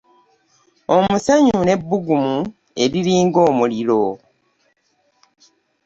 [0.95, 2.37] Omusenyu n'ebbugumu
[2.83, 4.03] eriringa omuliro.